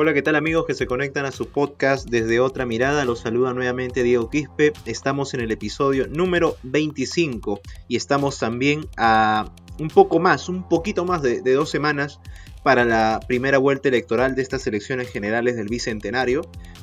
[0.00, 3.04] Hola, ¿qué tal amigos que se conectan a su podcast desde otra mirada?
[3.04, 4.72] Los saluda nuevamente Diego Quispe.
[4.86, 7.58] Estamos en el episodio número 25
[7.88, 12.20] y estamos también a un poco más, un poquito más de, dos semanas
[12.62, 16.42] para la primera vuelta electoral de estas elecciones generales del Bicentenario,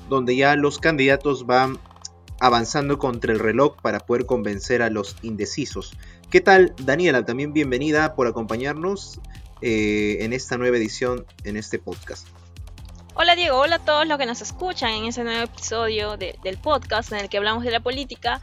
[0.09, 1.79] donde ya los candidatos van
[2.41, 5.95] avanzando contra el reloj para poder convencer a los indecisos.
[6.29, 7.23] ¿Qué tal, Daniela?
[7.23, 9.21] También bienvenida por acompañarnos
[9.61, 12.27] eh, en esta nueva edición en este podcast.
[13.17, 17.13] Hola Diego, hola a todos los que nos escuchan en ese nuevo episodio del podcast
[17.13, 18.41] en el que hablamos de la política.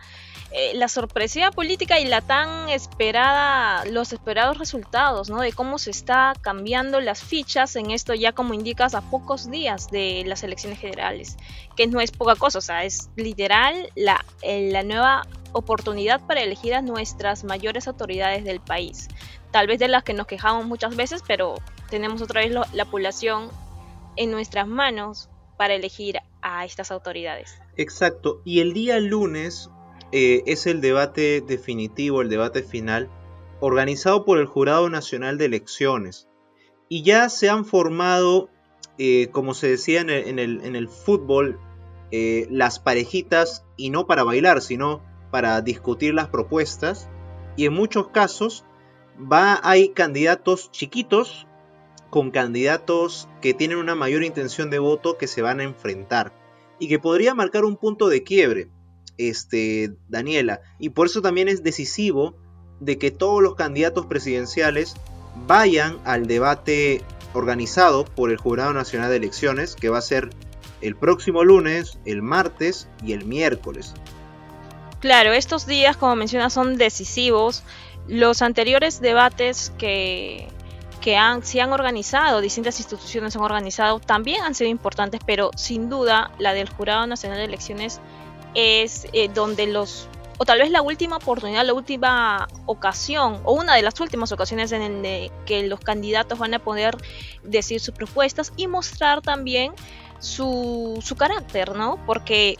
[0.50, 5.40] Eh, la sorpresiva política y la tan esperada, los esperados resultados, ¿no?
[5.42, 9.90] De cómo se está cambiando las fichas en esto ya como indicas a pocos días
[9.90, 11.36] de las elecciones generales,
[11.76, 16.40] que no es poca cosa, o sea, es literal la, eh, la nueva oportunidad para
[16.40, 19.08] elegir a nuestras mayores autoridades del país.
[19.50, 21.56] Tal vez de las que nos quejamos muchas veces, pero
[21.90, 23.50] tenemos otra vez la población
[24.16, 27.60] en nuestras manos para elegir a estas autoridades.
[27.76, 28.42] Exacto.
[28.44, 29.70] Y el día lunes
[30.10, 33.08] eh, es el debate definitivo, el debate final,
[33.60, 36.28] organizado por el Jurado Nacional de Elecciones.
[36.88, 38.50] Y ya se han formado,
[38.98, 41.58] eh, como se decía en el, fútbol,
[42.10, 47.08] eh, las parejitas, y no para bailar, sino para discutir las propuestas.
[47.56, 48.66] Y en muchos casos
[49.16, 51.46] va, hay candidatos chiquitos
[52.12, 56.34] con candidatos que tienen una mayor intención de voto que se van a enfrentar
[56.78, 58.68] y que podría marcar un punto de quiebre,
[59.16, 60.60] este, Daniela.
[60.78, 62.36] Y por eso también es decisivo
[62.80, 64.94] de que todos los candidatos presidenciales
[65.46, 67.00] vayan al debate
[67.32, 70.28] organizado por el Jurado Nacional de Elecciones, que va a ser
[70.82, 73.94] el próximo lunes, el martes y el miércoles.
[75.00, 77.64] Claro, estos días, como mencionas, son decisivos.
[78.06, 80.48] Los anteriores debates que
[81.02, 85.90] que han, se han organizado, distintas instituciones han organizado, también han sido importantes, pero sin
[85.90, 88.00] duda la del Jurado Nacional de Elecciones
[88.54, 90.08] es eh, donde los,
[90.38, 94.70] o tal vez la última oportunidad, la última ocasión, o una de las últimas ocasiones
[94.70, 95.02] en
[95.44, 96.96] que los candidatos van a poder
[97.42, 99.72] decir sus propuestas y mostrar también
[100.20, 101.98] su, su carácter, ¿no?
[102.06, 102.58] Porque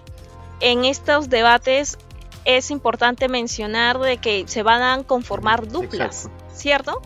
[0.59, 1.97] en estos debates
[2.45, 7.01] es importante mencionar de que se van a conformar duplas, ¿cierto?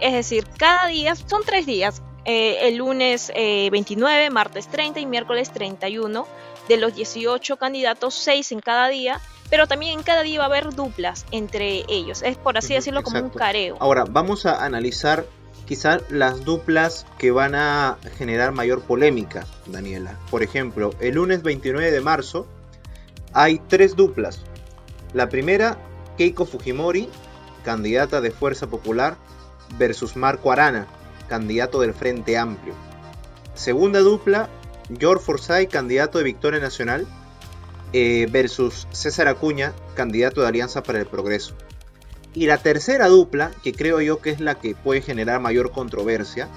[0.00, 5.06] Es decir, cada día, son tres días, eh, el lunes 29, eh, martes 30 y
[5.06, 6.26] miércoles 31.
[6.68, 9.20] De los 18 candidatos, 6 en cada día,
[9.50, 12.22] pero también en cada día va a haber duplas entre ellos.
[12.22, 13.76] Es por así decirlo como un careo.
[13.78, 15.26] Ahora, vamos a analizar
[15.66, 20.18] quizás las duplas que van a generar mayor polémica, Daniela.
[20.28, 22.48] Por ejemplo, el lunes 29 de marzo
[23.32, 24.40] hay tres duplas.
[25.12, 25.78] La primera,
[26.16, 27.08] Keiko Fujimori,
[27.64, 29.16] candidata de Fuerza Popular,
[29.78, 30.86] versus Marco Arana,
[31.28, 32.74] candidato del Frente Amplio.
[33.54, 34.48] Segunda dupla,
[34.98, 37.06] George Forsyth, candidato de Victoria Nacional,
[37.92, 41.54] eh, versus César Acuña, candidato de Alianza para el Progreso.
[42.34, 46.48] Y la tercera dupla, que creo yo que es la que puede generar mayor controversia,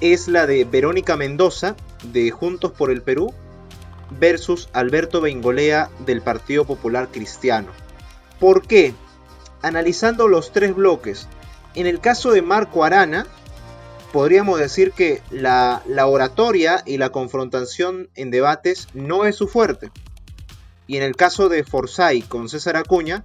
[0.00, 1.76] es la de Verónica Mendoza,
[2.12, 3.32] de Juntos por el Perú,
[4.20, 7.68] versus Alberto Bengolea, del Partido Popular Cristiano.
[8.38, 8.94] ¿Por qué?
[9.62, 11.26] Analizando los tres bloques,
[11.74, 13.26] en el caso de Marco Arana,
[14.12, 19.90] podríamos decir que la, oratoria y la confrontación en debates no es su fuerte.
[20.86, 23.24] Y en el caso de Forsyth con César Acuña,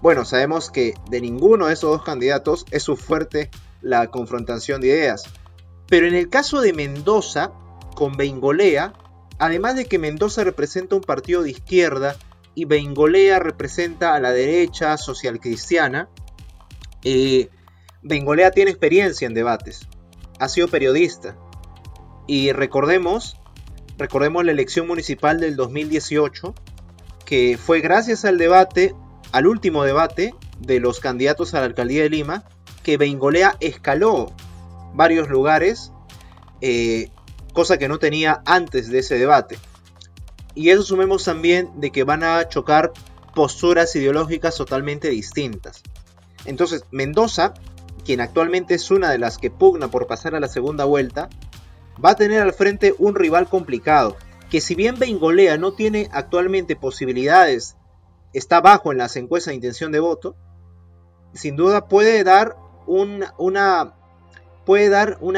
[0.00, 3.50] bueno, sabemos que de ninguno de esos dos candidatos es su fuerte
[3.82, 5.24] la confrontación de ideas.
[5.88, 7.52] Pero en el caso de Mendoza
[7.94, 8.94] con Bengolea,
[9.38, 12.16] además de que Mendoza representa un partido de izquierda
[12.54, 16.08] y Bengolea representa a la derecha social cristiana,
[17.04, 17.50] eh,
[18.02, 19.86] Bengolea tiene experiencia en debates,
[20.38, 21.36] ha sido periodista
[22.26, 23.36] y recordemos,
[23.98, 26.54] recordemos la elección municipal del 2018
[27.24, 28.94] que fue gracias al debate,
[29.32, 32.44] al último debate de los candidatos a la alcaldía de Lima,
[32.82, 34.32] que Bengolea escaló
[34.94, 35.92] varios lugares,
[36.60, 37.10] eh,
[37.52, 39.58] cosa que no tenía antes de ese debate.
[40.54, 42.92] Y eso sumemos también de que van a chocar
[43.34, 45.82] posturas ideológicas totalmente distintas.
[46.44, 47.54] Entonces, Mendoza
[48.04, 51.28] quien actualmente es una de las que pugna por pasar a la segunda vuelta,
[52.02, 54.16] va a tener al frente un rival complicado,
[54.50, 57.76] que si bien Bengolea no tiene actualmente posibilidades,
[58.32, 60.36] está bajo en las encuestas de intención de voto,
[61.32, 62.56] sin duda puede dar
[62.86, 63.94] una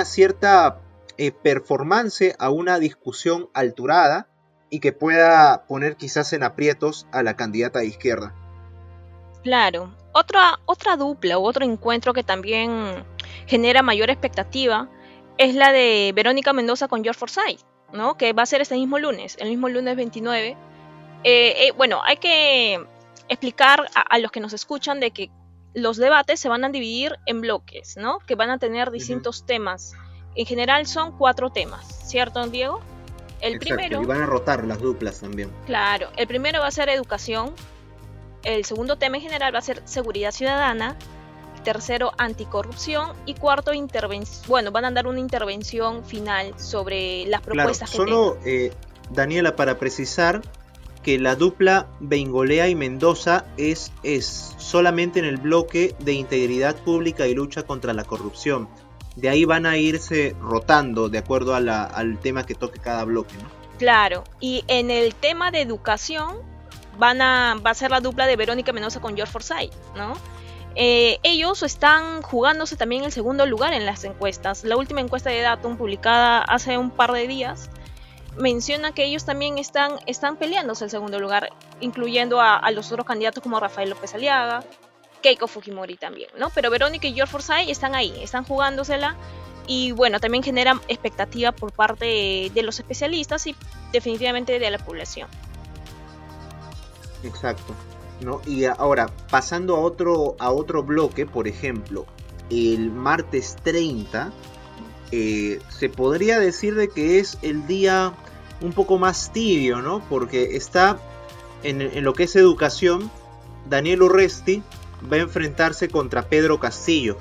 [0.05, 0.81] cierta
[1.17, 4.29] eh, performance a una discusión alturada
[4.71, 8.35] y que pueda poner quizás en aprietos a la candidata de izquierda.
[9.45, 13.05] Claro, otra, otra dupla u otro encuentro que también
[13.47, 14.89] genera mayor expectativa
[15.37, 17.61] es la de Verónica Mendoza con George Forsyth,
[17.93, 18.17] ¿no?
[18.17, 20.57] que va a ser este mismo lunes, el mismo lunes 29.
[21.25, 22.85] Eh, eh, bueno, hay que
[23.29, 25.31] explicar a, los que nos escuchan de que
[25.75, 28.19] los debates se van a dividir en bloques, ¿no?
[28.21, 29.95] Que van a tener distintos temas.
[30.37, 32.81] En general son cuatro temas, ¿cierto, Diego?
[33.41, 34.01] El primero.
[34.03, 35.51] Y van a rotar las duplas también.
[35.67, 36.09] Claro.
[36.17, 37.53] El primero va a ser educación.
[38.45, 40.97] El segundo tema en general va a ser seguridad ciudadana.
[41.65, 43.13] Tercero, anticorrupción.
[43.25, 44.45] Y cuarto, intervención.
[44.49, 48.73] Bueno, van a dar una intervención final sobre las propuestas claro, Solo, eh,
[49.11, 50.43] Daniela, para precisar,
[51.03, 57.27] que la dupla Bengolea y Mendoza es, es solamente en el bloque de integridad pública
[57.27, 58.69] y lucha contra la corrupción.
[59.17, 63.49] De ahí van a irse rotando de acuerdo al tema que toque cada bloque, ¿no?
[63.79, 66.54] Claro, y en el tema de educación
[66.99, 70.15] van a, va a ser la dupla de Verónica Mendoza con George Forsyth, ¿no?
[70.77, 74.65] Eh, ellos están jugándose también el segundo lugar en las encuestas.
[74.65, 77.71] La última encuesta de Datum publicada hace un par de días
[78.37, 81.51] menciona que ellos también están, están peleándose el segundo lugar,
[81.81, 84.65] incluyendo a, los otros candidatos como Rafael López Aliaga,
[85.23, 86.51] Keiko Fujimori también, ¿no?
[86.51, 89.17] Pero Verónica y George Forsyth están ahí, están jugándosela
[89.67, 93.55] y bueno, también generan expectativa por parte de, los especialistas y
[93.93, 95.29] definitivamente de la población.
[97.25, 97.75] Exacto.
[98.21, 98.41] ¿no?
[98.47, 102.07] Y ahora, pasando a otro, a otro bloque, por ejemplo,
[102.51, 104.33] el martes 30,
[105.11, 108.15] eh, se podría decir de que es el día
[108.61, 110.03] un poco más tibio, ¿no?
[110.09, 110.99] Porque está
[111.63, 113.11] en, lo que es educación,
[113.69, 114.63] Daniel Urresti
[115.11, 117.19] va a enfrentarse contra Pedro Castillo.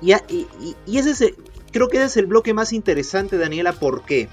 [0.00, 0.12] Y,
[0.86, 1.34] y, ese
[1.72, 4.28] creo que ese es el bloque más interesante, Daniela, ¿por qué?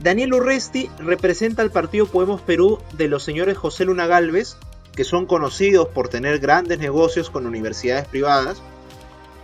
[0.00, 4.56] Daniel Urresti representa al partido Podemos Perú de los señores José Luna Galvez,
[4.94, 8.62] que son conocidos por tener grandes negocios con universidades privadas.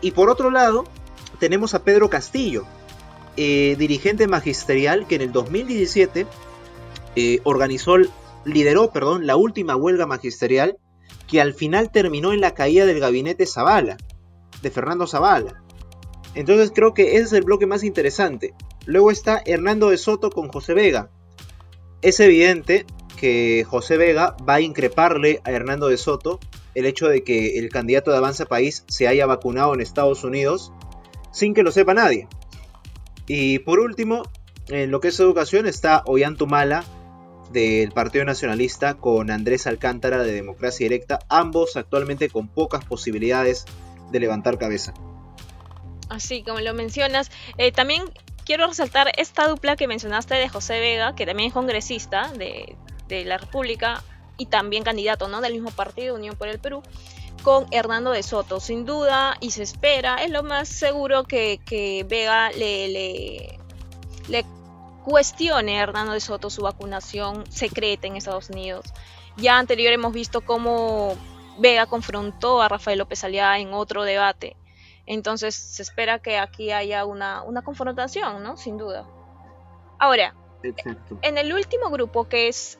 [0.00, 0.84] Y por otro lado,
[1.40, 2.64] tenemos a Pedro Castillo,
[3.36, 6.26] eh, dirigente magisterial que en el 2017
[7.16, 7.96] eh, organizó,
[8.44, 10.76] lideró, perdón, la última huelga magisterial
[11.26, 13.96] que al final terminó en la caída del gabinete Zavala,
[14.62, 15.62] de Fernando Zavala.
[16.34, 18.54] Entonces creo que ese es el bloque más interesante.
[18.86, 21.10] Luego está Hernando de Soto con José Vega.
[22.02, 22.86] Es evidente
[23.16, 26.40] que José Vega va a increparle a Hernando de Soto
[26.74, 30.72] el hecho de que el candidato de Avanza País se haya vacunado en Estados Unidos
[31.32, 32.28] sin que lo sepa nadie.
[33.26, 34.22] Y por último,
[34.68, 36.84] en lo que es educación está Ollantumala
[37.52, 43.64] del Partido Nacionalista con Andrés Alcántara de Democracia Directa, ambos actualmente con pocas posibilidades
[44.10, 44.92] de levantar cabeza.
[46.08, 48.02] Así como lo mencionas, eh, también
[48.44, 52.76] quiero resaltar esta dupla que mencionaste de José Vega, que también es congresista de,
[53.08, 54.02] la República
[54.38, 55.40] y también candidato ¿no?
[55.40, 56.82] del mismo partido, Unión por el Perú
[57.44, 58.58] con Hernando de Soto.
[58.58, 61.60] Sin duda, y se espera, es lo más seguro que,
[62.08, 63.58] Vega le,
[65.04, 68.86] cuestione a Hernando de Soto su vacunación secreta en Estados Unidos.
[69.36, 71.16] Ya anterior hemos visto cómo
[71.58, 74.56] Vega confrontó a Rafael López Aliaga en otro debate.
[75.06, 78.56] Entonces se espera que aquí haya una, una confrontación, ¿no?
[78.56, 79.06] Sin duda.
[79.98, 80.34] Ahora,
[81.22, 82.78] en el último grupo, que es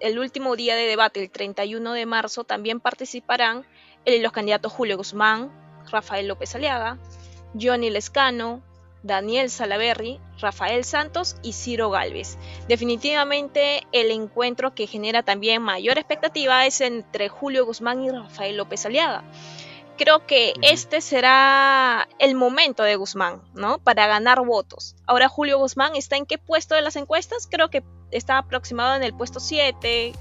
[0.00, 3.66] el último día de debate, el 31 de marzo, también participarán
[4.06, 5.50] los candidatos Julio Guzmán,
[5.90, 6.98] Rafael López Aliaga,
[7.60, 8.62] Johnny Lescano,
[9.02, 12.38] Daniel Salaberry, Rafael Santos y Ciro Galvez.
[12.68, 18.84] Definitivamente el encuentro que genera también mayor expectativa es entre Julio Guzmán y Rafael López
[18.84, 19.22] Aliaga.
[19.96, 23.78] Creo que este será el momento de Guzmán, ¿no?
[23.78, 24.94] Para ganar votos.
[25.06, 27.48] Ahora Julio Guzmán está en qué puesto de las encuestas?
[27.50, 30.12] Creo que está aproximado en el puesto 7,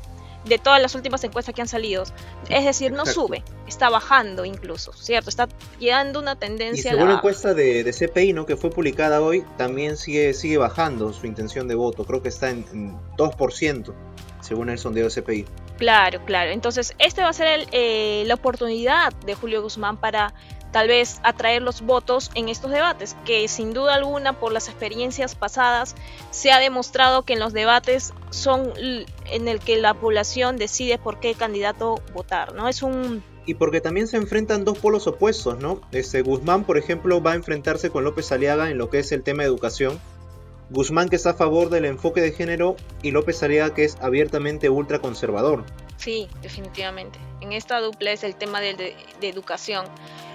[0.46, 2.03] de todas las últimas encuestas que han salido.
[2.50, 5.29] Es decir, no sube, está bajando incluso, ¿cierto?
[5.29, 5.48] Está
[5.79, 6.91] llegando una tendencia.
[6.91, 8.46] Y según la encuesta de, de, CPI, ¿no?
[8.46, 12.05] que fue publicada hoy, también sigue, sigue bajando su intención de voto.
[12.05, 13.94] Creo que está en, 2%,
[14.41, 15.46] según el sondeo de CPI.
[15.77, 16.51] Claro, claro.
[16.51, 20.34] Entonces, esta va a ser eh, la oportunidad de Julio Guzmán para
[20.72, 25.34] tal vez atraer los votos en estos debates, que sin duda alguna por las experiencias
[25.34, 25.96] pasadas
[26.32, 31.22] se ha demostrado que en los debates son en el que la población decide por
[31.22, 32.67] qué candidato votar, ¿no?
[32.67, 35.79] Es un y porque también se enfrentan dos polos opuestos, ¿no?
[35.91, 39.24] Este Guzmán, por ejemplo, va a enfrentarse con López Aliaga en lo que es el
[39.24, 40.00] tema de educación.
[40.69, 44.69] Guzmán que está a favor del enfoque de género y López Aliaga que es abiertamente
[44.69, 45.63] ultraconservador.
[45.98, 47.19] Sí, definitivamente.
[47.41, 49.86] En esta dupla es el tema de, de, educación.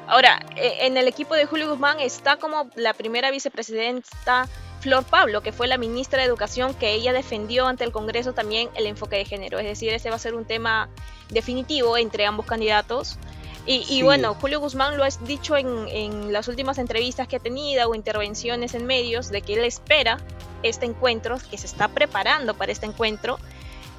[0.06, 4.48] Ahora, e, en el equipo de Julio Guzmán está como la primera vicepresidenta
[4.80, 8.70] Flor Pablo, que fue la ministra de Educación, que ella defendió ante el Congreso también
[8.74, 9.58] el enfoque de género.
[9.58, 10.88] Es decir, ese va a ser un tema
[11.28, 13.18] definitivo entre ambos candidatos.
[13.66, 17.88] Y, bueno, Julio Guzmán lo ha dicho en, en, las últimas entrevistas que ha tenido
[17.88, 20.18] o intervenciones en medios de que él espera
[20.62, 23.38] este encuentro, que se está preparando para este encuentro,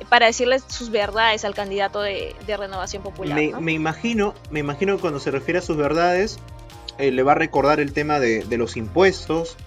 [0.09, 3.39] para decirles sus verdades al candidato de, Renovación Popular.
[3.59, 6.39] Me, imagino, me imagino que cuando se refiere a sus verdades,
[6.97, 9.57] eh, le va a recordar el tema de, los impuestos,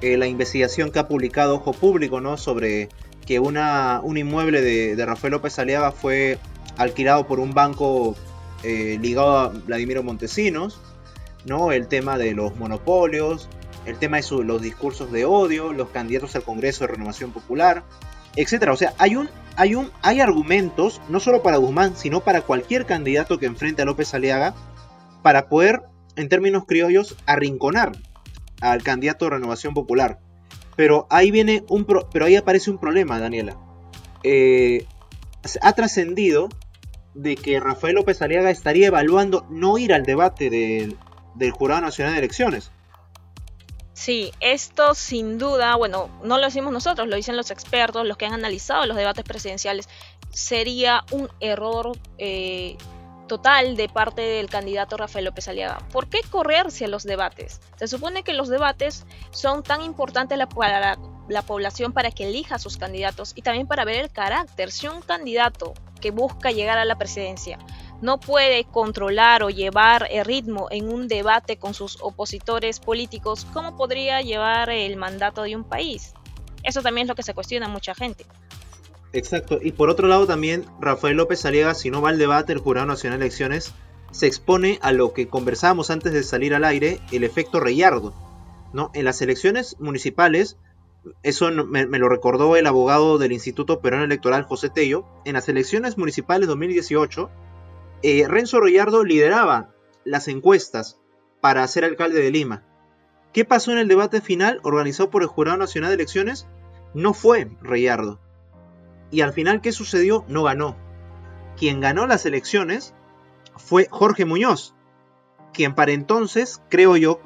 [0.00, 2.36] eh, la investigación que ha publicado Ojo Público, ¿no?
[2.36, 2.88] Sobre
[3.26, 6.38] que una, un inmueble de, Rafael López Aliaga fue
[6.76, 8.16] alquilado por un banco
[8.62, 10.80] eh, ligado a Vladimiro Montesinos,
[11.46, 11.72] ¿no?
[11.72, 13.48] El tema de los monopolios,
[13.86, 17.84] el tema de los discursos de odio, los candidatos al Congreso de Renovación Popular,
[18.36, 18.72] etcétera.
[18.72, 22.86] O sea, hay un, hay un, hay argumentos, no solo para Guzmán, sino para cualquier
[22.86, 24.54] candidato que enfrente a López Aliaga,
[25.22, 25.82] para poder,
[26.16, 27.92] en términos criollos, arrinconar
[28.60, 30.18] al candidato de Renovación Popular.
[30.76, 33.56] Pero ahí viene un pero ahí aparece un problema, Daniela.
[34.22, 34.86] Eh,
[35.62, 36.48] ha trascendido
[37.14, 42.18] de que Rafael López Aliaga estaría evaluando no ir al debate del Jurado Nacional de
[42.18, 42.70] Elecciones.
[43.92, 48.24] Sí, esto sin duda, bueno, no lo decimos nosotros, lo dicen los expertos, los que
[48.24, 49.90] han analizado los debates presidenciales,
[50.30, 52.78] sería un error eh,
[53.26, 55.86] total de parte del candidato Rafael López Aliaga.
[55.92, 57.60] ¿Por qué correrse a los debates?
[57.76, 60.98] Se supone que los debates son tan importantes para la,
[61.28, 64.72] la población para que elija a sus candidatos y también para ver el carácter.
[64.72, 67.58] Si un candidato que busca llegar a la presidencia
[68.00, 73.76] no puede controlar o llevar el ritmo en un debate con sus opositores políticos, ¿cómo
[73.76, 76.14] podría llevar el mandato de un país?
[76.62, 78.24] Eso también es lo que se cuestiona mucha gente.
[79.12, 82.60] Exacto, y por otro lado también Rafael López Aliaga, si no va al debate el
[82.60, 83.72] Jurado Nacional de Elecciones,
[84.12, 88.14] se expone a lo que conversábamos antes de salir al aire, el efecto Reyardo.
[88.72, 88.90] ¿no?
[88.94, 90.56] En las elecciones municipales,
[91.22, 95.96] eso me, lo recordó el abogado del Instituto Peruano Electoral José Tello, en las elecciones
[95.98, 97.30] municipales 2018,
[98.02, 99.70] eh, Renzo Royardo lideraba
[100.04, 100.98] las encuestas
[101.40, 102.64] para ser alcalde de Lima.
[103.32, 106.46] ¿Qué pasó en el debate final organizado por el Jurado Nacional de Elecciones?
[106.94, 108.18] No fue Reyardo.
[109.10, 110.24] Y al final, ¿qué sucedió?
[110.28, 110.76] No ganó.
[111.56, 112.94] Quien ganó las elecciones
[113.56, 114.74] fue Jorge Muñoz,
[115.52, 117.20] quien para entonces, creo yo,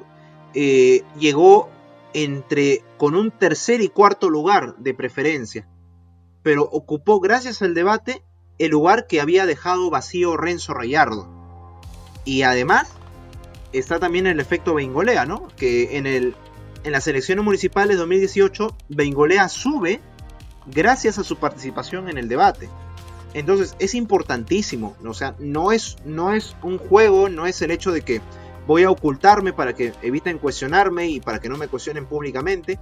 [0.53, 1.69] eh, llegó
[2.13, 5.67] entre con un tercer y cuarto lugar de preferencia,
[6.41, 8.23] pero ocupó gracias al debate
[8.57, 11.29] el lugar que había dejado vacío Renzo Rayardo.
[12.23, 12.87] Y además
[13.73, 15.49] está también el efecto Bengolea, ¿no?
[15.55, 16.35] Que en, el,
[16.83, 20.01] en las elecciones municipales 2018 Bengolea sube
[20.65, 22.69] gracias a su participación en el debate.
[23.35, 27.91] Entonces es importantísimo, o sea, no es, no es un juego, no es el hecho
[27.91, 28.21] de que
[28.67, 32.79] voy a ocultarme para que eviten cuestionarme y para que no me cuestionen públicamente.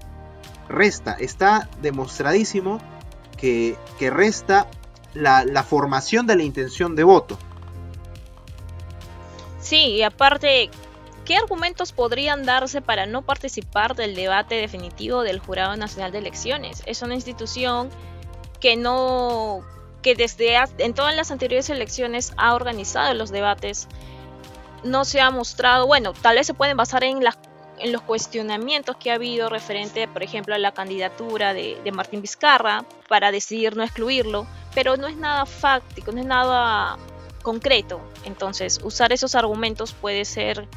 [0.69, 2.79] Resta, está demostradísimo
[3.37, 4.67] que, que resta
[5.13, 7.37] la, formación de la intención de voto.
[9.59, 10.69] Sí, y aparte,
[11.25, 16.83] ¿qué argumentos podrían darse para no participar del debate definitivo del Jurado Nacional de Elecciones?
[16.85, 17.89] Es una institución
[18.59, 19.61] que no
[20.01, 23.87] que desde en todas las anteriores elecciones ha organizado los debates
[24.83, 27.37] no se ha mostrado, bueno, tal vez se pueden basar en las
[27.79, 32.85] en los cuestionamientos que ha habido referente, por ejemplo, a la candidatura de, Martín Vizcarra
[33.07, 36.97] para decidir no excluirlo, pero no es nada fáctico, no es nada
[37.41, 37.99] concreto.
[38.25, 40.67] Entonces, usar esos argumentos puede ser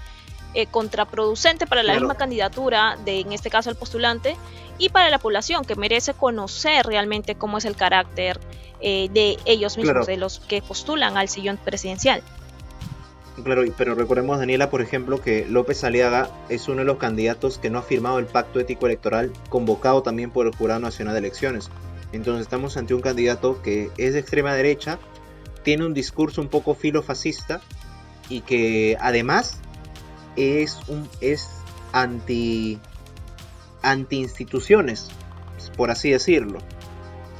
[0.55, 4.37] eh, contraproducente para la misma candidatura, de, en este caso el postulante,
[4.79, 8.41] y para la población que merece conocer realmente cómo es el carácter
[8.81, 12.23] eh, de ellos mismos, de los que postulan al sillón presidencial.
[13.45, 17.69] Claro, pero recordemos, Daniela, por ejemplo, que López Aliaga es uno de los candidatos que
[17.69, 21.71] no ha firmado el pacto ético electoral convocado también por el Jurado Nacional de Elecciones.
[22.13, 24.99] Entonces estamos ante un candidato que es de extrema derecha,
[25.63, 27.61] tiene un discurso un poco filofascista
[28.29, 29.59] y que además
[30.37, 31.51] es un es
[31.93, 32.79] anti
[33.83, 35.09] anti instituciones,
[35.77, 36.61] por así decirlo.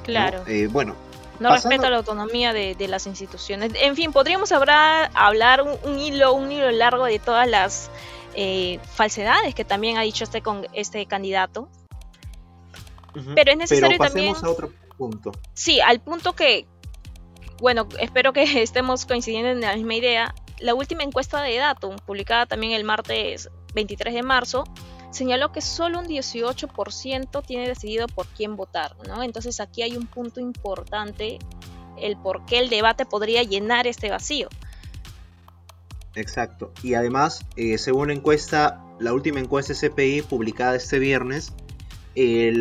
[0.05, 0.43] Claro.
[0.47, 0.95] Eh, bueno,
[1.41, 3.73] no respeta la autonomía de, las instituciones.
[3.81, 7.91] En fin, podríamos hablar, hablar un, hilo, un hilo largo de todas las
[8.35, 11.69] eh, falsedades que también ha dicho este, con, este candidato.
[13.35, 14.35] Pero es necesario Pero también.
[14.37, 15.33] a otro punto.
[15.55, 16.67] Sí, al punto que,
[17.59, 20.35] bueno, espero que estemos coincidiendo en la misma idea.
[20.59, 24.65] La última encuesta de Datum, publicada también el martes 23 de marzo,
[25.11, 29.23] señaló que solo un 18% tiene decidido por quién votar, ¿no?
[29.23, 31.39] Entonces aquí hay un punto importante
[31.97, 34.49] el por qué el debate podría llenar este vacío.
[36.15, 36.73] Exacto.
[36.83, 41.53] Y además, eh, según la encuesta, la última encuesta CPI publicada este viernes,
[42.15, 42.53] eh,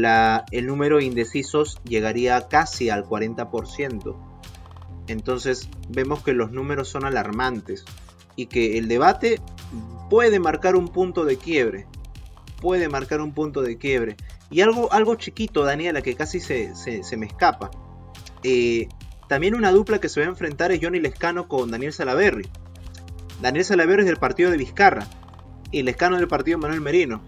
[0.52, 4.16] el número de indecisos llegaría casi al 40%.
[5.08, 7.86] Entonces vemos que los números son alarmantes
[8.36, 9.40] y que el debate
[10.10, 11.88] puede marcar un punto de quiebre.
[12.62, 14.16] Puede marcar un punto de quiebre.
[14.50, 16.74] Y algo, algo chiquito, Daniela, que casi se,
[17.18, 17.72] me escapa.
[18.44, 18.88] Eh,
[19.28, 22.48] también una dupla que se va a enfrentar es Johnny Lescano con Daniel Salaverry.
[23.42, 25.08] Daniel Salaverry es del partido de Vizcarra
[25.72, 27.22] y Lescano del partido de Manuel Merino.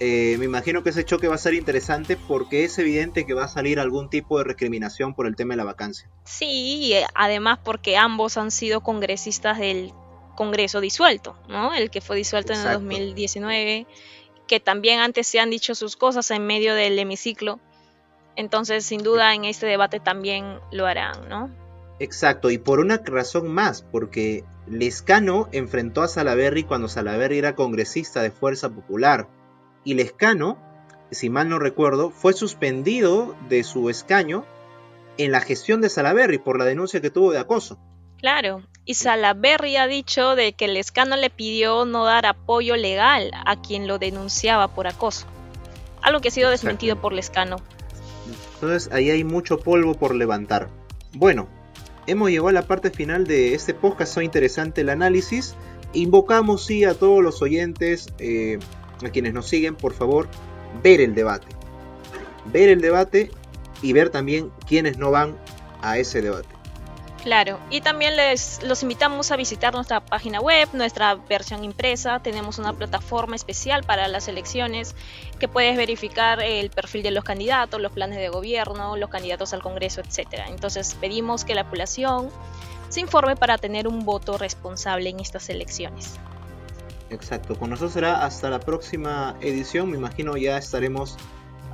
[0.00, 3.44] Eh, me imagino que ese choque va a ser interesante porque es evidente que va
[3.44, 6.10] a salir algún tipo de recriminación por el tema de la vacancia.
[6.24, 9.92] Sí, eh, además porque ambos han sido congresistas del
[10.34, 11.72] Congreso disuelto, ¿no?
[11.74, 13.86] El que fue disuelto en el 2019,
[14.46, 17.60] que también antes se han dicho sus cosas en medio del hemiciclo.
[18.36, 21.50] Entonces, sin duda, en este debate también lo harán, ¿no?
[22.00, 28.22] Exacto, y por una razón más, porque Lescano enfrentó a Salaverry cuando Salaverry era congresista
[28.22, 29.28] de Fuerza Popular,
[29.84, 30.58] y Lescano,
[31.10, 34.44] si mal no recuerdo, fue suspendido de su escaño
[35.18, 37.78] en la gestión de Salaverry por la denuncia que tuvo de acoso.
[38.18, 43.60] Claro, y Salaverry ha dicho de que Lescano le pidió no dar apoyo legal a
[43.60, 45.26] quien lo denunciaba por acoso,
[46.02, 47.56] algo que ha sido desmentido por Lescano.
[48.54, 50.68] Entonces ahí hay mucho polvo por levantar.
[51.14, 51.48] Bueno,
[52.06, 55.54] hemos llegado a la parte final de este podcast, Soy interesante el análisis.
[55.92, 58.58] Invocamos sí a todos los oyentes, eh,
[59.04, 60.28] a quienes nos siguen, por favor,
[60.82, 61.46] ver el debate.
[62.52, 63.30] Ver el debate
[63.80, 65.36] y ver también quienes no van
[65.82, 66.53] a ese debate.
[67.24, 72.18] Claro, y también les los invitamos a visitar nuestra página web, nuestra versión impresa.
[72.18, 74.94] Tenemos una plataforma especial para las elecciones
[75.38, 79.62] que puedes verificar el perfil de los candidatos, los planes de gobierno, los candidatos al
[79.62, 80.48] Congreso, etcétera.
[80.48, 82.28] Entonces pedimos que la población
[82.90, 86.16] se informe para tener un voto responsable en estas elecciones.
[87.08, 89.90] Exacto, con nosotros será hasta la próxima edición.
[89.90, 91.16] Me imagino ya estaremos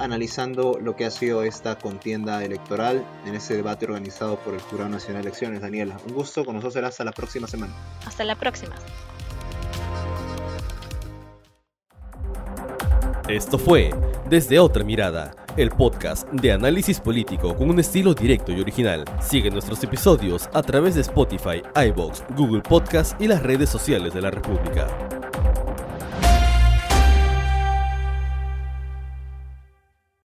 [0.00, 4.88] analizando lo que ha sido esta contienda electoral en ese debate organizado por el Jurado
[4.88, 5.60] Nacional de Elecciones.
[5.60, 7.72] Daniela, un gusto, con nosotros será hasta la próxima semana.
[8.06, 8.74] Hasta la próxima.
[13.28, 13.90] Esto fue
[14.28, 19.04] Desde Otra Mirada, el podcast de análisis político con un estilo directo y original.
[19.20, 24.22] Sigue nuestros episodios a través de Spotify, iBox, Google Podcast y las redes sociales de
[24.22, 25.19] la República.